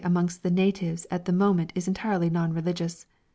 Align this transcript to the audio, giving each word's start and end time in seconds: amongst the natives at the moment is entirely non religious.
amongst 0.03 0.41
the 0.41 0.49
natives 0.49 1.05
at 1.11 1.25
the 1.25 1.31
moment 1.31 1.71
is 1.75 1.87
entirely 1.87 2.27
non 2.27 2.51
religious. 2.51 3.05